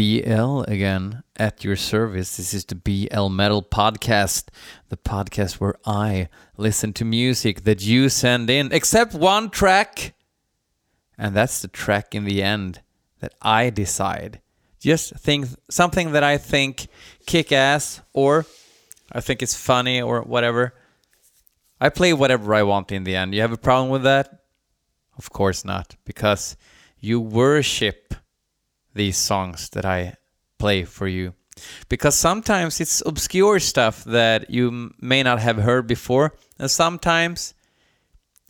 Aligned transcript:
BL 0.00 0.62
again 0.62 1.22
at 1.36 1.62
your 1.62 1.76
service. 1.76 2.38
This 2.38 2.54
is 2.54 2.64
the 2.64 2.74
BL 2.74 3.28
Metal 3.28 3.62
Podcast, 3.62 4.48
the 4.88 4.96
podcast 4.96 5.60
where 5.60 5.74
I 5.84 6.30
listen 6.56 6.94
to 6.94 7.04
music 7.04 7.64
that 7.64 7.82
you 7.82 8.08
send 8.08 8.48
in, 8.48 8.72
except 8.72 9.12
one 9.12 9.50
track. 9.50 10.14
And 11.18 11.36
that's 11.36 11.60
the 11.60 11.68
track 11.68 12.14
in 12.14 12.24
the 12.24 12.42
end 12.42 12.80
that 13.18 13.34
I 13.42 13.68
decide. 13.68 14.40
Just 14.78 15.14
think 15.16 15.48
something 15.68 16.12
that 16.12 16.24
I 16.24 16.38
think 16.38 16.86
kick 17.26 17.52
ass 17.52 18.00
or 18.14 18.46
I 19.12 19.20
think 19.20 19.42
it's 19.42 19.54
funny 19.54 20.00
or 20.00 20.22
whatever. 20.22 20.72
I 21.78 21.90
play 21.90 22.14
whatever 22.14 22.54
I 22.54 22.62
want 22.62 22.90
in 22.90 23.04
the 23.04 23.16
end. 23.16 23.34
You 23.34 23.42
have 23.42 23.52
a 23.52 23.58
problem 23.58 23.90
with 23.90 24.04
that? 24.04 24.44
Of 25.18 25.28
course 25.28 25.62
not, 25.62 25.96
because 26.06 26.56
you 26.98 27.20
worship 27.20 28.14
these 28.94 29.16
songs 29.16 29.68
that 29.70 29.84
I 29.84 30.14
play 30.58 30.84
for 30.84 31.08
you. 31.08 31.34
Because 31.88 32.14
sometimes 32.14 32.80
it's 32.80 33.02
obscure 33.04 33.60
stuff 33.60 34.04
that 34.04 34.50
you 34.50 34.94
may 35.00 35.22
not 35.22 35.40
have 35.40 35.58
heard 35.58 35.86
before, 35.86 36.34
and 36.58 36.70
sometimes 36.70 37.54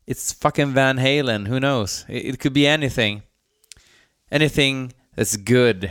it's 0.07 0.33
fucking 0.33 0.73
Van 0.73 0.99
Halen. 0.99 1.49
Who 1.49 1.61
knows? 1.61 2.05
It, 2.09 2.39
could 2.39 2.53
be 2.53 2.67
anything. 2.67 3.23
Anything 4.31 4.93
that's 5.15 5.37
good. 5.37 5.91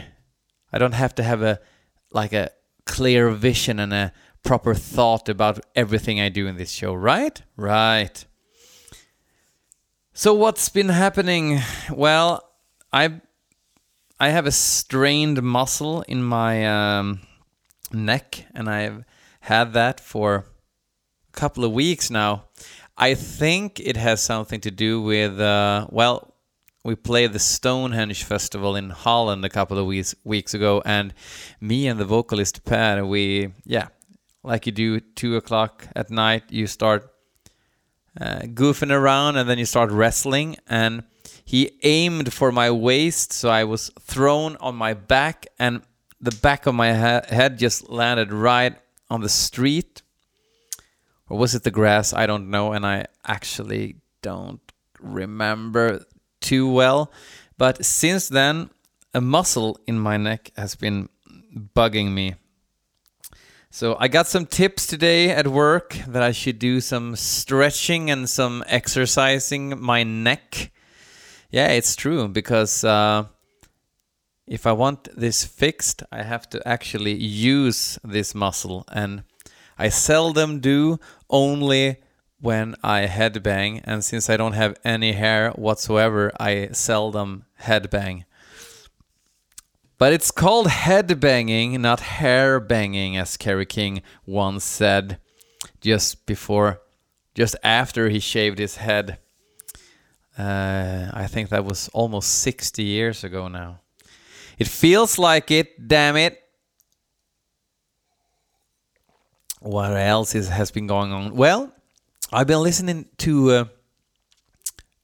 I 0.71 0.77
don't 0.77 0.93
have 0.93 1.15
to 1.15 1.23
have 1.23 1.41
a 1.41 1.59
like 2.11 2.33
a 2.33 2.51
clear 2.85 3.29
vision 3.29 3.79
and 3.79 3.93
a 3.93 4.13
proper 4.43 4.73
thought 4.73 5.29
about 5.29 5.59
everything 5.75 6.19
I 6.19 6.29
do 6.29 6.47
in 6.47 6.57
this 6.57 6.71
show, 6.71 6.93
right? 6.93 7.41
Right. 7.55 8.25
So 10.13 10.33
what's 10.33 10.69
been 10.69 10.89
happening? 10.89 11.61
Well, 11.91 12.43
I 12.91 13.21
I 14.21 14.29
have 14.31 14.45
a 14.45 14.51
strained 14.51 15.41
muscle 15.41 16.01
in 16.01 16.21
my 16.21 16.97
um, 16.97 17.21
neck, 17.93 18.45
and 18.53 18.69
I've 18.69 19.05
had 19.39 19.71
that 19.73 20.01
for 20.01 20.45
a 21.29 21.31
couple 21.31 21.63
of 21.63 21.71
weeks 21.71 22.11
now. 22.11 22.43
I 22.97 23.13
think 23.13 23.79
it 23.79 23.95
has 23.95 24.21
something 24.21 24.59
to 24.59 24.71
do 24.71 25.01
with 25.01 25.39
uh, 25.39 25.87
well, 25.89 26.33
we 26.83 26.95
played 26.95 27.31
the 27.31 27.39
Stonehenge 27.39 28.25
festival 28.25 28.75
in 28.75 28.89
Holland 28.89 29.45
a 29.45 29.49
couple 29.49 29.77
of 29.77 29.85
weeks 29.85 30.13
weeks 30.25 30.53
ago, 30.53 30.81
and 30.85 31.13
me 31.61 31.87
and 31.87 31.97
the 31.97 32.03
vocalist 32.03 32.65
Per, 32.65 33.05
we 33.05 33.53
yeah, 33.63 33.87
like 34.43 34.65
you 34.65 34.73
do 34.73 34.99
two 34.99 35.37
o'clock 35.37 35.87
at 35.95 36.11
night, 36.11 36.43
you 36.49 36.67
start 36.67 37.09
uh, 38.19 38.39
goofing 38.39 38.91
around, 38.91 39.37
and 39.37 39.49
then 39.49 39.57
you 39.57 39.65
start 39.65 39.91
wrestling 39.91 40.57
and 40.67 41.03
he 41.49 41.71
aimed 41.81 42.31
for 42.31 42.51
my 42.51 42.69
waist, 42.69 43.33
so 43.33 43.49
I 43.49 43.63
was 43.63 43.89
thrown 43.99 44.55
on 44.57 44.75
my 44.75 44.93
back, 44.93 45.47
and 45.57 45.81
the 46.21 46.29
back 46.29 46.67
of 46.67 46.75
my 46.75 46.93
ha- 46.93 47.23
head 47.27 47.57
just 47.57 47.89
landed 47.89 48.31
right 48.31 48.75
on 49.09 49.21
the 49.21 49.29
street. 49.29 50.03
Or 51.27 51.39
was 51.39 51.55
it 51.55 51.63
the 51.63 51.71
grass? 51.71 52.13
I 52.13 52.27
don't 52.27 52.51
know, 52.51 52.73
and 52.73 52.85
I 52.85 53.07
actually 53.25 53.95
don't 54.21 54.61
remember 54.99 56.05
too 56.39 56.71
well. 56.71 57.11
But 57.57 57.83
since 57.83 58.29
then, 58.29 58.69
a 59.15 59.19
muscle 59.19 59.79
in 59.87 59.99
my 59.99 60.17
neck 60.17 60.51
has 60.55 60.75
been 60.75 61.09
bugging 61.75 62.11
me. 62.11 62.35
So 63.71 63.97
I 63.99 64.07
got 64.07 64.27
some 64.27 64.45
tips 64.45 64.85
today 64.85 65.31
at 65.31 65.47
work 65.47 65.97
that 66.09 66.21
I 66.21 66.31
should 66.31 66.59
do 66.59 66.79
some 66.79 67.15
stretching 67.15 68.11
and 68.11 68.29
some 68.29 68.63
exercising 68.67 69.81
my 69.81 70.03
neck 70.03 70.71
yeah, 71.49 71.67
it's 71.69 71.95
true 71.95 72.27
because 72.27 72.83
uh, 72.83 73.25
if 74.47 74.65
I 74.67 74.71
want 74.71 75.07
this 75.15 75.43
fixed, 75.45 76.03
I 76.11 76.23
have 76.23 76.49
to 76.49 76.67
actually 76.67 77.13
use 77.15 77.99
this 78.03 78.35
muscle, 78.35 78.85
and 78.91 79.23
I 79.77 79.89
seldom 79.89 80.59
do. 80.59 80.99
Only 81.29 81.97
when 82.41 82.75
I 82.83 83.05
headbang, 83.05 83.81
and 83.83 84.03
since 84.03 84.29
I 84.29 84.37
don't 84.37 84.53
have 84.53 84.75
any 84.83 85.13
hair 85.13 85.51
whatsoever, 85.51 86.31
I 86.39 86.69
seldom 86.71 87.45
headbang. 87.61 88.23
But 89.99 90.13
it's 90.13 90.31
called 90.31 90.67
headbanging, 90.67 91.77
not 91.79 91.99
hair 91.99 92.59
banging, 92.59 93.17
as 93.17 93.37
Kerry 93.37 93.65
King 93.65 94.01
once 94.25 94.63
said, 94.63 95.19
just 95.81 96.25
before, 96.25 96.81
just 97.35 97.55
after 97.63 98.09
he 98.09 98.19
shaved 98.19 98.59
his 98.59 98.77
head. 98.77 99.19
Uh, 100.39 101.11
I 101.13 101.27
think 101.27 101.49
that 101.49 101.65
was 101.65 101.89
almost 101.89 102.39
60 102.39 102.81
years 102.81 103.25
ago 103.25 103.49
now. 103.49 103.81
It 104.57 104.69
feels 104.69 105.19
like 105.19 105.51
it, 105.51 105.85
damn 105.85 106.15
it. 106.15 106.41
What 109.59 109.91
else 109.91 110.35
is, 110.35 110.47
has 110.47 110.71
been 110.71 110.87
going 110.87 111.11
on? 111.11 111.35
Well, 111.35 111.73
I've 112.31 112.47
been 112.47 112.63
listening 112.63 113.09
to 113.17 113.51
uh, 113.51 113.65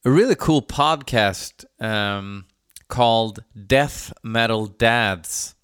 a 0.05 0.09
really 0.09 0.35
cool 0.35 0.61
podcast 0.61 1.65
um, 1.81 2.45
called 2.87 3.43
Death 3.67 4.13
Metal 4.23 4.67
Dads. 4.67 5.55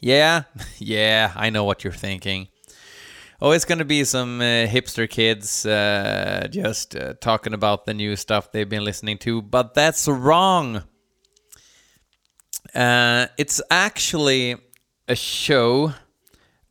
Yeah, 0.00 0.44
yeah, 0.78 1.32
I 1.36 1.50
know 1.50 1.64
what 1.64 1.84
you're 1.84 1.92
thinking 1.92 2.48
oh, 3.44 3.50
it's 3.50 3.66
going 3.66 3.78
to 3.78 3.84
be 3.84 4.02
some 4.04 4.40
uh, 4.40 4.66
hipster 4.66 5.08
kids 5.08 5.66
uh, 5.66 6.48
just 6.50 6.96
uh, 6.96 7.12
talking 7.20 7.52
about 7.52 7.84
the 7.84 7.92
new 7.92 8.16
stuff 8.16 8.50
they've 8.50 8.70
been 8.70 8.84
listening 8.84 9.18
to, 9.18 9.42
but 9.42 9.74
that's 9.74 10.08
wrong. 10.08 10.82
Uh, 12.74 13.26
it's 13.36 13.60
actually 13.70 14.56
a 15.06 15.14
show 15.14 15.92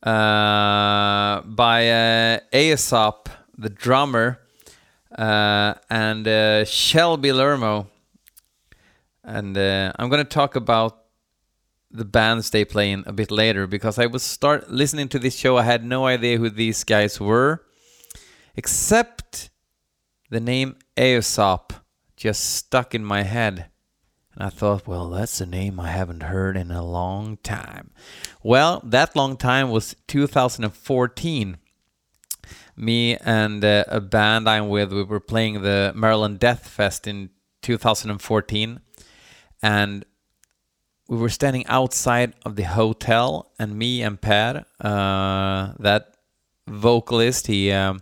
uh, 0.02 1.42
by 1.42 1.90
uh, 1.90 2.40
Aesop, 2.52 3.28
the 3.56 3.70
drummer, 3.70 4.40
and 5.16 6.66
Shelby 6.66 7.32
Lermo. 7.32 7.86
And 9.22 9.56
I'm 9.56 10.10
going 10.10 10.24
to 10.24 10.28
talk 10.28 10.56
about 10.56 11.03
the 11.94 12.04
bands 12.04 12.50
they 12.50 12.64
play 12.64 12.90
in 12.90 13.04
a 13.06 13.12
bit 13.12 13.30
later 13.30 13.68
because 13.68 14.00
I 14.00 14.06
was 14.06 14.24
start 14.24 14.68
listening 14.68 15.08
to 15.10 15.18
this 15.20 15.36
show. 15.36 15.56
I 15.56 15.62
had 15.62 15.84
no 15.84 16.06
idea 16.06 16.38
who 16.38 16.50
these 16.50 16.82
guys 16.82 17.20
were, 17.20 17.64
except 18.56 19.50
the 20.28 20.40
name 20.40 20.76
Aesop 20.98 21.72
just 22.16 22.44
stuck 22.56 22.96
in 22.96 23.04
my 23.04 23.22
head. 23.22 23.66
And 24.34 24.42
I 24.42 24.48
thought, 24.48 24.88
well, 24.88 25.08
that's 25.10 25.40
a 25.40 25.46
name 25.46 25.78
I 25.78 25.90
haven't 25.90 26.24
heard 26.24 26.56
in 26.56 26.72
a 26.72 26.84
long 26.84 27.36
time. 27.44 27.92
Well, 28.42 28.80
that 28.84 29.14
long 29.14 29.36
time 29.36 29.70
was 29.70 29.94
2014. 30.08 31.58
Me 32.76 33.16
and 33.18 33.64
uh, 33.64 33.84
a 33.86 34.00
band 34.00 34.48
I'm 34.48 34.68
with, 34.68 34.92
we 34.92 35.04
were 35.04 35.20
playing 35.20 35.62
the 35.62 35.92
Maryland 35.94 36.40
Death 36.40 36.66
Fest 36.66 37.06
in 37.06 37.30
2014. 37.62 38.80
And 39.62 40.04
we 41.08 41.16
were 41.16 41.28
standing 41.28 41.66
outside 41.66 42.32
of 42.44 42.56
the 42.56 42.62
hotel, 42.62 43.52
and 43.58 43.76
me 43.76 44.02
and 44.02 44.20
Per, 44.20 44.64
uh, 44.80 45.72
that 45.78 46.14
vocalist, 46.66 47.46
he, 47.46 47.70
um, 47.72 48.00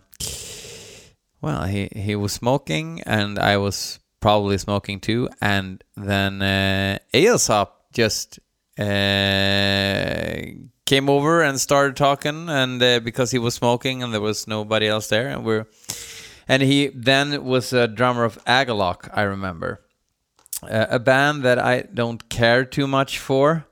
well, 1.41 1.63
he 1.65 1.89
he 1.93 2.15
was 2.15 2.31
smoking, 2.31 3.01
and 3.05 3.37
I 3.37 3.57
was 3.57 3.99
probably 4.21 4.57
smoking 4.57 5.01
too, 5.01 5.29
and 5.41 5.83
then 5.97 6.41
uh, 6.41 6.99
Aesop 7.13 7.91
just 7.91 8.39
uh, 8.79 8.83
came 10.85 11.09
over 11.09 11.41
and 11.41 11.59
started 11.59 11.97
talking, 11.97 12.47
and 12.49 12.81
uh, 12.81 12.99
because 13.01 13.31
he 13.31 13.39
was 13.39 13.53
smoking 13.53 14.01
and 14.01 14.13
there 14.13 14.21
was 14.21 14.47
nobody 14.47 14.87
else 14.87 15.07
there, 15.07 15.27
and 15.27 15.43
we're, 15.43 15.65
and 16.47 16.63
he 16.63 16.87
then 16.87 17.43
was 17.43 17.73
a 17.73 17.87
drummer 17.87 18.23
of 18.23 18.43
Agalloch, 18.45 19.09
I 19.13 19.23
remember 19.23 19.82
uh, 20.69 20.87
a 20.89 20.99
band 20.99 21.43
that 21.43 21.59
I 21.59 21.81
don't 21.81 22.29
care 22.29 22.65
too 22.65 22.87
much 22.87 23.19
for. 23.19 23.65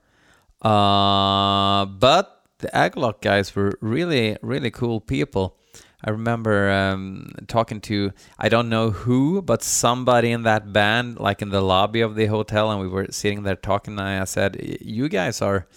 Uh, 0.60 1.86
but 1.86 2.42
the 2.58 2.68
Agalloch 2.68 3.20
guys 3.20 3.54
were 3.54 3.72
really, 3.80 4.36
really 4.42 4.70
cool 4.70 5.00
people. 5.00 5.56
I 6.04 6.10
remember 6.10 6.70
um, 6.70 7.32
talking 7.46 7.80
to 7.82 8.12
I 8.38 8.48
don't 8.48 8.68
know 8.68 8.90
who, 8.90 9.40
but 9.42 9.62
somebody 9.62 10.32
in 10.32 10.42
that 10.42 10.72
band, 10.72 11.20
like 11.20 11.42
in 11.42 11.50
the 11.50 11.60
lobby 11.60 12.00
of 12.00 12.16
the 12.16 12.26
hotel, 12.26 12.70
and 12.70 12.80
we 12.80 12.88
were 12.88 13.06
sitting 13.10 13.44
there 13.44 13.56
talking. 13.56 13.98
And 13.98 14.08
I 14.08 14.24
said, 14.24 14.78
"You 14.80 15.08
guys 15.08 15.40
are 15.40 15.68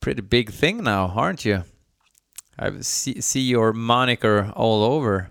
pretty 0.00 0.22
big 0.22 0.50
thing 0.50 0.82
now, 0.82 1.12
aren't 1.14 1.44
you? 1.44 1.64
I 2.58 2.80
see, 2.80 3.20
see 3.20 3.40
your 3.40 3.72
moniker 3.72 4.50
all 4.56 4.82
over." 4.82 5.30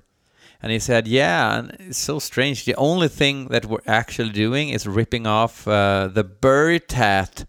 And 0.61 0.71
he 0.71 0.79
said, 0.79 1.07
"Yeah, 1.07 1.59
and 1.59 1.75
it's 1.79 1.97
so 1.97 2.19
strange. 2.19 2.65
The 2.65 2.75
only 2.75 3.07
thing 3.07 3.47
that 3.49 3.65
we're 3.65 3.77
actually 3.85 4.31
doing 4.31 4.69
is 4.69 4.87
ripping 4.87 5.27
off 5.27 5.67
uh, 5.67 6.09
the 6.11 6.23
Bergtatt 6.23 7.45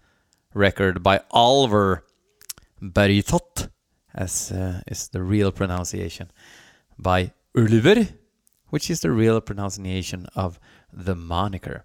record 0.55 1.03
by 1.03 1.21
Ulver 1.33 2.05
Bergtatt, 2.83 3.71
as 4.15 4.53
uh, 4.53 4.83
is 4.87 5.09
the 5.09 5.23
real 5.23 5.53
pronunciation, 5.53 6.31
by 6.99 7.33
Ulver, 7.57 8.09
which 8.69 8.91
is 8.91 9.01
the 9.01 9.11
real 9.11 9.41
pronunciation 9.41 10.27
of 10.35 10.61
the 10.93 11.15
moniker. 11.15 11.85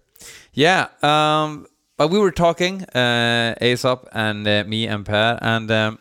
Yeah, 0.52 0.88
um, 1.02 1.66
but 1.96 2.08
we 2.08 2.18
were 2.18 2.32
talking, 2.32 2.82
uh, 2.82 3.54
Aesop 3.60 4.08
and 4.12 4.46
uh, 4.46 4.64
me 4.66 4.86
and 4.86 5.04
Per, 5.04 5.38
and 5.40 5.70
um, 5.70 5.98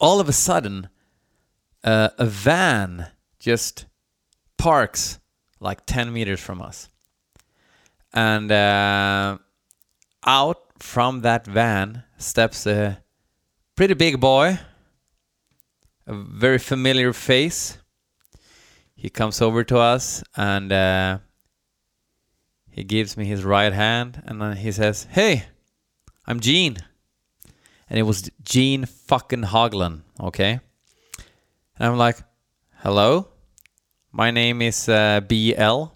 all 0.00 0.20
of 0.20 0.28
a 0.28 0.32
sudden, 0.32 0.88
uh, 1.82 2.10
a 2.18 2.26
van 2.26 3.08
just 3.38 3.86
parks 4.64 5.20
like 5.60 5.84
10 5.84 6.10
meters 6.10 6.40
from 6.40 6.62
us. 6.62 6.88
And 8.14 8.50
uh, 8.50 9.36
out 10.24 10.58
from 10.78 11.20
that 11.20 11.46
van 11.46 12.04
steps 12.16 12.66
a 12.66 13.02
pretty 13.76 13.92
big 13.92 14.20
boy, 14.20 14.58
a 16.06 16.14
very 16.14 16.56
familiar 16.56 17.12
face. 17.12 17.76
He 18.94 19.10
comes 19.10 19.42
over 19.42 19.64
to 19.64 19.76
us 19.76 20.24
and 20.34 20.72
uh, 20.72 21.18
he 22.70 22.84
gives 22.84 23.18
me 23.18 23.26
his 23.26 23.44
right 23.44 23.74
hand 23.74 24.22
and 24.24 24.40
then 24.40 24.56
he 24.56 24.72
says, 24.72 25.06
Hey, 25.10 25.44
I'm 26.26 26.40
Gene. 26.40 26.78
And 27.90 27.98
it 27.98 28.04
was 28.04 28.30
Gene 28.42 28.86
fucking 28.86 29.42
Hoglan, 29.42 30.04
okay? 30.18 30.60
And 31.76 31.86
I'm 31.86 31.98
like, 31.98 32.16
Hello? 32.76 33.33
My 34.16 34.30
name 34.30 34.62
is 34.62 34.88
uh, 34.88 35.22
BL. 35.22 35.86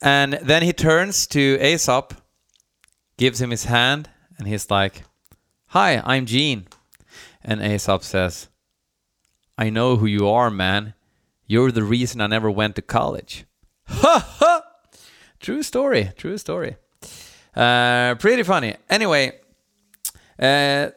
And 0.00 0.34
then 0.34 0.62
he 0.62 0.72
turns 0.72 1.26
to 1.26 1.58
Aesop, 1.60 2.14
gives 3.18 3.40
him 3.40 3.50
his 3.50 3.64
hand, 3.64 4.08
and 4.38 4.46
he's 4.46 4.70
like, 4.70 5.02
Hi, 5.70 6.00
I'm 6.04 6.26
Gene. 6.26 6.68
And 7.42 7.60
Aesop 7.60 8.04
says, 8.04 8.46
I 9.58 9.68
know 9.68 9.96
who 9.96 10.06
you 10.06 10.28
are, 10.28 10.48
man. 10.48 10.94
You're 11.48 11.72
the 11.72 11.82
reason 11.82 12.20
I 12.20 12.28
never 12.28 12.48
went 12.48 12.76
to 12.76 12.82
college. 12.82 13.46
Ha 13.88 14.24
ha! 14.38 14.62
True 15.40 15.64
story, 15.64 16.12
true 16.16 16.38
story. 16.38 16.76
Uh, 17.56 18.14
pretty 18.14 18.44
funny. 18.44 18.76
Anyway, 18.88 19.32
uh, 20.38 20.90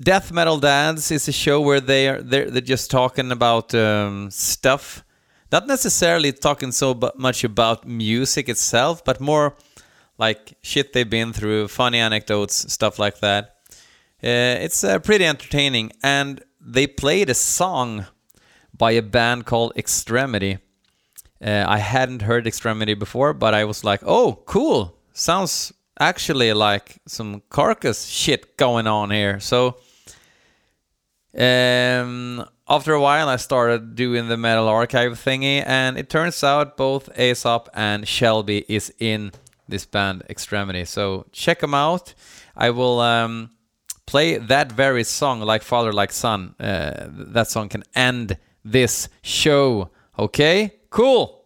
Death 0.00 0.32
Metal 0.32 0.58
Dads 0.58 1.10
is 1.10 1.28
a 1.28 1.32
show 1.32 1.60
where 1.60 1.82
they 1.82 2.08
are 2.08 2.22
they're, 2.22 2.50
they're 2.50 2.62
just 2.62 2.90
talking 2.90 3.30
about 3.30 3.74
um, 3.74 4.30
stuff, 4.30 5.04
not 5.52 5.66
necessarily 5.66 6.32
talking 6.32 6.72
so 6.72 6.98
much 7.16 7.44
about 7.44 7.86
music 7.86 8.48
itself, 8.48 9.04
but 9.04 9.20
more 9.20 9.54
like 10.18 10.54
shit 10.62 10.92
they've 10.92 11.08
been 11.08 11.32
through, 11.32 11.68
funny 11.68 11.98
anecdotes, 11.98 12.72
stuff 12.72 12.98
like 12.98 13.20
that. 13.20 13.56
Uh, 14.24 14.56
it's 14.64 14.84
uh, 14.84 14.98
pretty 14.98 15.26
entertaining, 15.26 15.92
and 16.02 16.42
they 16.60 16.86
played 16.86 17.28
a 17.28 17.34
song 17.34 18.06
by 18.76 18.92
a 18.92 19.02
band 19.02 19.44
called 19.46 19.72
Extremity. 19.76 20.58
Uh, 21.44 21.64
I 21.66 21.78
hadn't 21.78 22.22
heard 22.22 22.46
Extremity 22.46 22.94
before, 22.94 23.34
but 23.34 23.52
I 23.52 23.64
was 23.64 23.82
like, 23.84 24.00
"Oh, 24.06 24.42
cool! 24.46 24.96
Sounds 25.12 25.72
actually 25.98 26.52
like 26.52 27.00
some 27.06 27.42
Carcass 27.50 28.06
shit 28.06 28.56
going 28.56 28.86
on 28.86 29.10
here." 29.10 29.40
So, 29.40 29.76
um, 31.36 32.44
after 32.72 32.94
a 32.94 33.00
while, 33.02 33.28
I 33.28 33.36
started 33.36 33.94
doing 33.94 34.28
the 34.28 34.38
Metal 34.38 34.66
Archive 34.66 35.12
thingy, 35.12 35.62
and 35.66 35.98
it 35.98 36.08
turns 36.08 36.42
out 36.42 36.78
both 36.78 37.10
Aesop 37.18 37.68
and 37.74 38.08
Shelby 38.08 38.64
is 38.66 38.90
in 38.98 39.32
this 39.68 39.84
band 39.84 40.22
Extremity. 40.30 40.86
So 40.86 41.26
check 41.32 41.60
them 41.60 41.74
out. 41.74 42.14
I 42.56 42.70
will 42.70 42.98
um, 43.00 43.50
play 44.06 44.38
that 44.38 44.72
very 44.72 45.04
song, 45.04 45.40
like 45.40 45.62
Father, 45.62 45.92
like 45.92 46.12
Son. 46.12 46.54
Uh, 46.58 47.08
that 47.10 47.48
song 47.48 47.68
can 47.68 47.84
end 47.94 48.38
this 48.64 49.10
show. 49.20 49.90
Okay, 50.18 50.72
cool. 50.88 51.44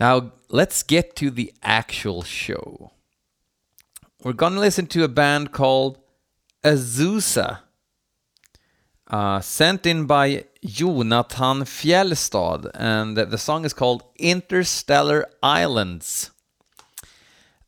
Now 0.00 0.32
let's 0.48 0.82
get 0.82 1.14
to 1.14 1.30
the 1.30 1.54
actual 1.62 2.22
show. 2.22 2.90
We're 4.24 4.32
gonna 4.32 4.58
listen 4.58 4.88
to 4.88 5.04
a 5.04 5.08
band 5.08 5.52
called 5.52 5.98
Azusa, 6.64 7.60
uh, 9.08 9.40
sent 9.40 9.86
in 9.86 10.06
by 10.06 10.44
Jonathan 10.64 11.64
Fjellstad, 11.64 12.70
and 12.74 13.16
the 13.16 13.38
song 13.38 13.64
is 13.64 13.72
called 13.72 14.04
Interstellar 14.16 15.26
Islands. 15.42 16.30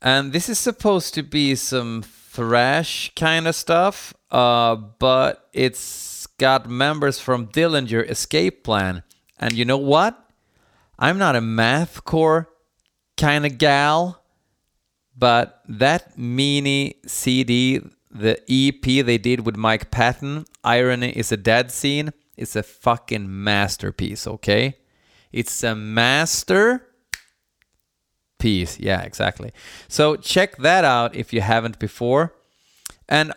And 0.01 0.33
this 0.33 0.49
is 0.49 0.59
supposed 0.59 1.13
to 1.15 1.23
be 1.23 1.55
some 1.55 2.03
thrash 2.03 3.11
kind 3.15 3.47
of 3.47 3.55
stuff, 3.55 4.13
uh, 4.31 4.75
but 4.75 5.49
it's 5.53 6.27
got 6.37 6.69
members 6.69 7.19
from 7.19 7.47
Dillinger 7.47 8.09
Escape 8.09 8.63
Plan. 8.63 9.03
And 9.37 9.53
you 9.53 9.65
know 9.65 9.77
what? 9.77 10.17
I'm 10.97 11.17
not 11.17 11.35
a 11.35 11.41
mathcore 11.41 12.47
kind 13.17 13.45
of 13.45 13.57
gal, 13.57 14.23
but 15.17 15.61
that 15.67 16.17
mini 16.17 16.95
CD, 17.05 17.81
the 18.11 18.41
EP 18.49 19.05
they 19.05 19.17
did 19.17 19.45
with 19.45 19.55
Mike 19.55 19.89
Patton, 19.91 20.45
Irony 20.63 21.09
is 21.11 21.31
a 21.31 21.37
Dead 21.37 21.71
Scene, 21.71 22.11
is 22.35 22.55
a 22.55 22.63
fucking 22.63 23.43
masterpiece, 23.43 24.27
okay? 24.27 24.77
It's 25.31 25.63
a 25.63 25.75
master 25.75 26.87
piece. 28.37 28.79
Yeah, 28.79 29.01
exactly. 29.01 29.51
So 29.87 30.15
check 30.15 30.57
that 30.57 30.83
out 30.83 31.15
if 31.15 31.31
you 31.31 31.41
haven't 31.41 31.79
before. 31.79 32.33
And 33.07 33.33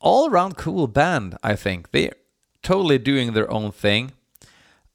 all 0.00 0.28
around 0.28 0.56
cool 0.56 0.86
band, 0.86 1.38
I 1.42 1.56
think. 1.56 1.90
They're 1.92 2.14
totally 2.62 2.98
doing 2.98 3.32
their 3.32 3.50
own 3.50 3.72
thing. 3.72 4.12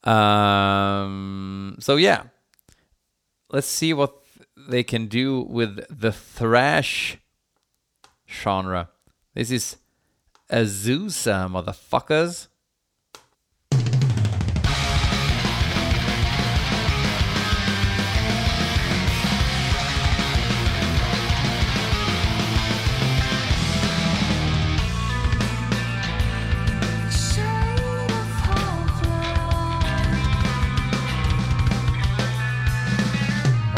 Um, 0.03 1.77
so 1.79 1.95
yeah, 1.95 2.23
let's 3.51 3.67
see 3.67 3.93
what 3.93 4.15
they 4.55 4.83
can 4.83 5.07
do 5.07 5.41
with 5.41 5.83
the 5.89 6.11
thrash 6.11 7.17
genre. 8.29 8.89
This 9.33 9.51
is 9.51 9.77
Azusa, 10.51 11.49
motherfuckers. 11.49 12.47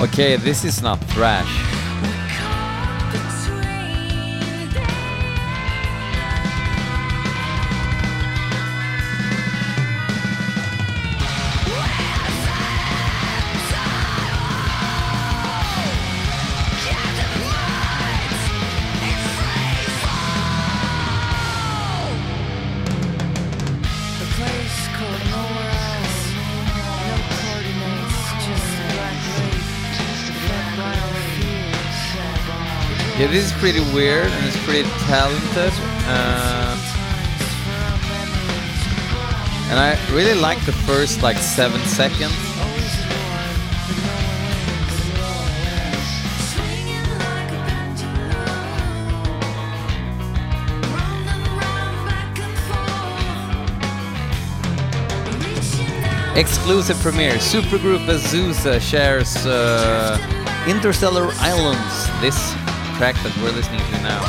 Okay, 0.01 0.35
this 0.35 0.65
is 0.65 0.81
not 0.81 0.99
thrash. 1.11 1.70
This 33.31 33.45
is 33.45 33.53
pretty 33.59 33.79
weird 33.93 34.27
and 34.27 34.45
it's 34.45 34.61
pretty 34.65 34.83
talented. 35.07 35.71
Uh, 36.05 36.75
and 39.69 39.79
I 39.79 39.97
really 40.11 40.33
like 40.33 40.63
the 40.65 40.73
first 40.73 41.23
like 41.23 41.37
seven 41.37 41.79
seconds. 41.81 42.35
Exclusive 56.35 56.97
premiere. 56.97 57.35
Supergroup 57.35 58.05
Azusa 58.07 58.81
shares 58.81 59.45
uh, 59.45 60.17
Interstellar 60.67 61.29
Islands. 61.39 62.09
This 62.19 62.60
track 63.01 63.15
that 63.23 63.35
we're 63.41 63.49
listening 63.49 63.81
to 63.81 63.97
now. 64.05 64.21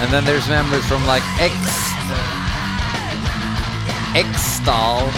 And 0.00 0.10
then 0.10 0.24
there's 0.24 0.48
members 0.48 0.86
from 0.86 1.04
like 1.04 1.22
X, 1.38 1.52
uh, 1.52 2.16
Extol, 4.16 5.12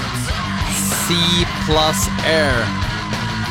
Sea 1.07 1.47
plus 1.65 2.11
Air. 2.27 2.59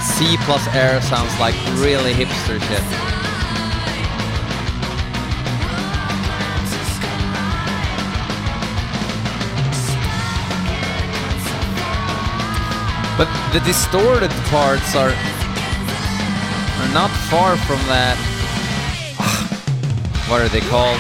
Sea 0.04 0.36
plus 0.44 0.68
Air 0.76 1.00
sounds 1.02 1.32
like 1.40 1.56
really 1.80 2.12
hipster 2.12 2.60
shit. 2.68 3.07
The 13.58 13.66
distorted 13.66 14.30
parts 14.52 14.94
are 14.94 15.10
are 15.10 16.94
not 16.94 17.10
far 17.26 17.58
from 17.66 17.80
that. 17.90 18.16
what 20.30 20.42
are 20.42 20.50
they 20.50 20.60
called? 20.60 21.00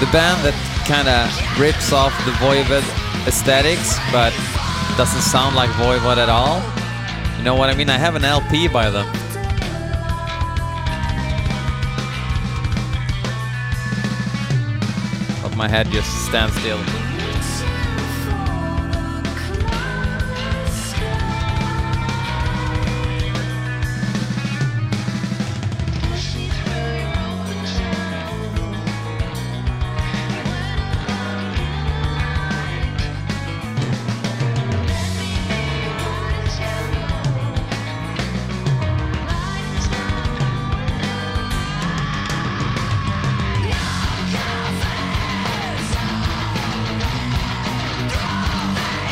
The 0.00 0.10
band 0.10 0.42
that 0.42 0.56
kind 0.88 1.06
of 1.06 1.30
rips 1.60 1.92
off 1.92 2.10
the 2.24 2.32
Voivod 2.42 2.82
aesthetics, 3.28 3.98
but 4.10 4.34
doesn't 4.96 5.22
sound 5.22 5.54
like 5.54 5.70
Voivod 5.78 6.16
at 6.16 6.28
all. 6.28 6.58
You 7.38 7.44
know 7.44 7.54
what 7.54 7.70
I 7.70 7.76
mean? 7.76 7.90
I 7.90 7.98
have 7.98 8.16
an 8.16 8.24
LP 8.24 8.66
by 8.66 8.90
them. 8.90 9.06
But 15.40 15.56
my 15.56 15.68
head 15.68 15.86
just 15.92 16.10
stands 16.26 16.56
still. 16.56 17.03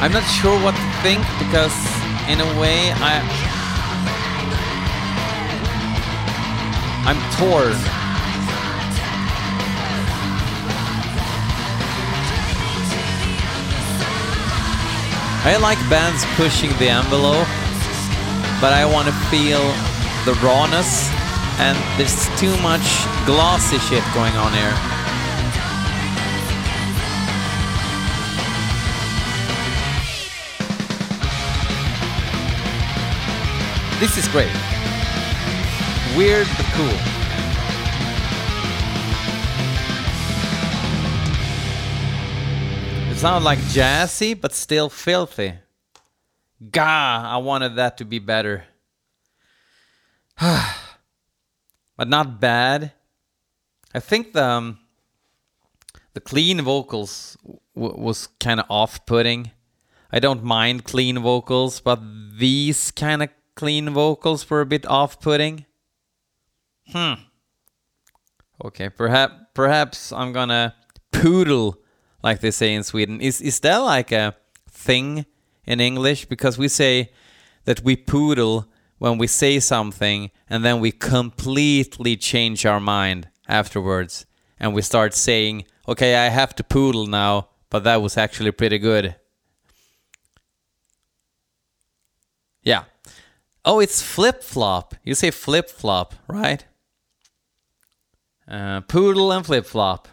I'm 0.03 0.11
not 0.11 0.25
sure 0.25 0.61
what 0.65 0.75
to 0.75 0.83
think 1.01 1.23
because, 1.39 1.73
in 2.29 2.41
a 2.41 2.61
way, 2.61 2.91
I 2.99 3.23
I'm 7.07 7.19
torn. 7.39 7.75
I 15.45 15.57
like 15.63 15.79
bands 15.89 16.25
pushing 16.35 16.71
the 16.81 16.89
envelope, 16.89 17.47
but 18.61 18.73
I 18.73 18.85
want 18.85 19.07
to 19.07 19.15
feel 19.31 19.63
the 20.25 20.35
rawness, 20.45 21.11
and 21.61 21.79
there's 21.97 22.27
too 22.41 22.57
much 22.61 22.83
glossy 23.25 23.79
shit 23.79 24.03
going 24.15 24.35
on 24.35 24.53
here. 24.53 24.92
This 34.03 34.19
is 34.19 34.27
great. 34.27 34.51
Weird 36.17 36.49
but 36.57 36.67
cool. 36.75 36.99
It 43.13 43.17
sounds 43.17 43.45
like 43.45 43.61
jazzy 43.61 44.35
but 44.41 44.55
still 44.55 44.89
filthy. 44.89 45.55
Gah, 46.73 47.31
I 47.33 47.37
wanted 47.37 47.77
that 47.77 47.97
to 47.99 48.05
be 48.05 48.19
better. 48.19 48.65
but 50.41 52.09
not 52.09 52.41
bad. 52.41 52.91
I 53.95 54.01
think 54.01 54.33
the 54.33 54.45
um, 54.45 54.79
the 56.15 56.21
clean 56.21 56.61
vocals 56.61 57.37
w- 57.77 58.03
was 58.03 58.27
kind 58.41 58.59
of 58.59 58.67
off-putting. 58.69 59.53
I 60.11 60.19
don't 60.19 60.43
mind 60.43 60.83
clean 60.83 61.21
vocals, 61.21 61.81
but 61.81 62.01
these 62.37 62.91
kind 62.91 63.23
of 63.23 63.29
clean 63.55 63.91
vocals 63.91 64.49
were 64.49 64.61
a 64.61 64.67
bit 64.67 64.87
off-putting. 64.87 65.67
Hmm. 66.89 67.15
Okay, 68.65 68.89
perhaps 68.89 69.35
perhaps 69.55 70.13
I'm 70.13 70.33
gonna 70.33 70.75
poodle, 71.11 71.79
like 72.23 72.41
they 72.41 72.51
say 72.51 72.75
in 72.75 72.85
Sweden. 72.85 73.21
Is 73.21 73.41
is 73.41 73.61
that 73.61 73.79
like 73.79 74.13
a 74.13 74.37
thing 74.71 75.27
in 75.67 75.81
English? 75.81 76.27
Because 76.27 76.59
we 76.59 76.69
say 76.69 77.13
that 77.65 77.83
we 77.83 77.97
poodle 77.97 78.67
when 78.99 79.19
we 79.19 79.27
say 79.27 79.59
something, 79.59 80.31
and 80.49 80.65
then 80.65 80.81
we 80.81 80.93
completely 80.93 82.17
change 82.17 82.65
our 82.65 82.81
mind 82.81 83.29
afterwards, 83.49 84.27
and 84.61 84.75
we 84.75 84.83
start 84.83 85.15
saying, 85.15 85.65
"Okay, 85.89 86.15
I 86.15 86.29
have 86.29 86.55
to 86.57 86.65
poodle 86.65 87.07
now," 87.07 87.49
but 87.71 87.85
that 87.85 88.03
was 88.03 88.17
actually 88.17 88.53
pretty 88.53 88.79
good. 88.79 89.17
Yeah. 92.63 92.85
Oh, 93.65 93.79
it's 93.79 94.03
flip 94.03 94.43
flop. 94.43 94.95
You 95.05 95.15
say 95.15 95.31
flip 95.31 95.71
flop, 95.71 96.15
right? 96.27 96.65
Uh, 98.49 98.81
poodle 98.81 99.31
and 99.31 99.47
flip 99.47 99.67
flop. 99.67 100.09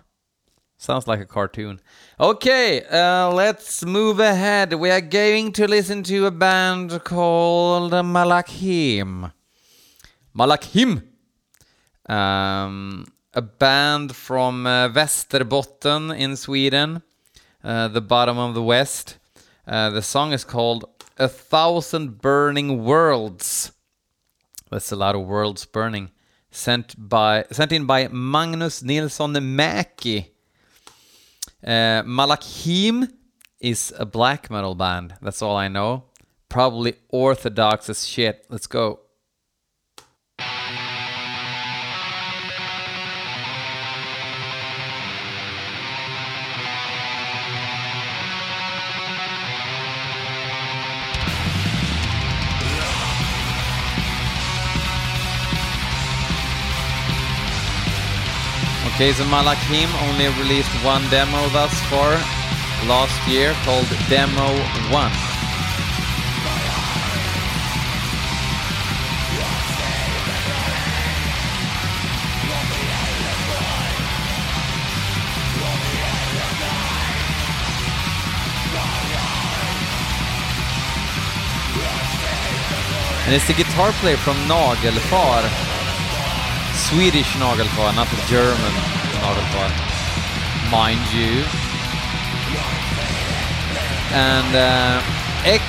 Sounds 0.78 1.08
like 1.08 1.20
a 1.20 1.26
cartoon. 1.26 1.82
Okay, 2.20 2.84
uh, 2.84 3.32
let's 3.34 3.84
move 3.84 4.20
ahead. 4.20 4.74
We 4.74 4.92
are 4.92 5.02
going 5.02 5.52
to 5.54 5.68
listen 5.68 6.04
to 6.04 6.28
a 6.28 6.32
band 6.32 7.04
called 7.04 7.92
Malakhim. 7.92 9.34
Malakhim. 10.34 11.04
Um, 12.08 13.06
a 13.34 13.42
band 13.42 14.16
from 14.16 14.66
uh, 14.66 14.90
Västerbotten 14.90 16.18
in 16.18 16.36
Sweden, 16.36 17.02
uh, 17.64 17.88
the 17.90 18.02
bottom 18.02 18.38
of 18.38 18.54
the 18.54 18.64
West. 18.64 19.18
Uh, 19.68 19.90
the 19.90 20.02
song 20.02 20.34
is 20.34 20.44
called 20.44 20.86
A 21.20 21.28
Thousand 21.28 22.22
Burning 22.22 22.86
Worlds. 22.86 23.74
That's 24.72 24.92
a 24.92 24.96
lot 24.96 25.16
of 25.16 25.28
worlds 25.28 25.66
burning. 25.66 26.12
Sent 26.50 26.96
by 26.98 27.46
sent 27.52 27.74
in 27.74 27.86
by 27.86 28.08
Magnus 28.08 28.82
Nilsson 28.82 29.34
Mäki. 29.34 30.28
Uh, 31.62 32.04
Malakhim 32.04 33.12
is 33.60 33.94
a 33.98 34.06
black 34.06 34.50
metal 34.50 34.76
band. 34.76 35.16
That's 35.22 35.42
all 35.42 35.58
I 35.58 35.68
know. 35.68 36.06
Probably 36.48 36.96
orthodox 37.10 37.90
as 37.90 38.08
shit. 38.08 38.46
Let's 38.50 38.68
go. 38.68 39.02
Okay, 59.00 59.14
so 59.14 59.24
Malakhim 59.24 59.88
only 60.10 60.28
released 60.44 60.70
one 60.84 61.10
demo 61.10 61.48
thus 61.54 61.74
far 61.84 62.20
last 62.86 63.16
year 63.30 63.54
called 63.64 63.88
Demo 64.10 64.52
1. 64.92 65.12
And 83.26 83.34
it's 83.34 83.48
the 83.48 83.54
guitar 83.54 83.94
player 83.94 84.18
from 84.18 84.36
Nagelfar. 84.50 85.69
Swedish 86.90 87.34
Nagelfar, 87.38 87.94
not 87.94 88.08
the 88.10 88.18
German 88.26 88.74
Nagelfar. 89.22 89.70
Mind 90.72 91.06
you. 91.14 91.46
And 94.12 94.56
uh, 94.56 95.02
ex 95.46 95.62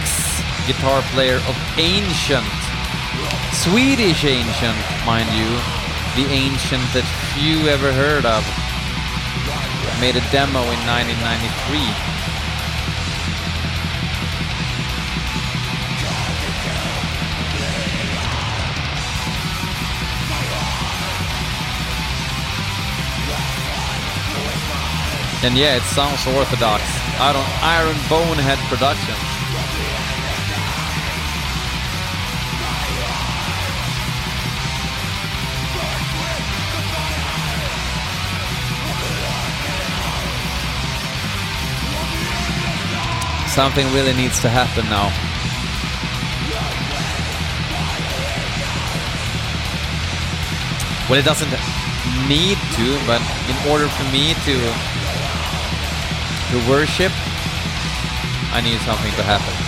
guitar 0.66 1.02
player 1.12 1.36
of 1.36 1.56
Ancient. 1.76 2.48
Swedish 3.52 4.24
Ancient, 4.24 4.80
mind 5.04 5.28
you. 5.36 5.50
The 6.16 6.24
Ancient 6.32 6.88
that 6.96 7.04
few 7.36 7.68
ever 7.68 7.92
heard 7.92 8.24
of. 8.24 8.40
Made 10.00 10.16
a 10.16 10.24
demo 10.32 10.64
in 10.72 10.80
1993. 10.88 12.19
And 25.42 25.56
yeah, 25.56 25.76
it 25.76 25.82
sounds 25.84 26.26
orthodox. 26.26 26.82
I 27.18 27.32
don't 27.32 27.48
Iron 27.64 27.96
Bonehead 28.10 28.58
Productions. 28.68 29.16
Something 43.48 43.86
really 43.94 44.12
needs 44.12 44.40
to 44.42 44.50
happen 44.50 44.84
now. 44.90 45.08
Well, 51.08 51.18
it 51.18 51.24
doesn't 51.24 51.50
need 52.28 52.58
to, 52.76 53.00
but 53.06 53.22
in 53.48 53.56
order 53.72 53.88
for 53.88 54.04
me 54.12 54.34
to 54.44 54.99
to 56.50 56.58
worship, 56.68 57.12
I 58.52 58.60
need 58.60 58.80
something 58.80 59.12
to 59.12 59.22
happen. 59.22 59.59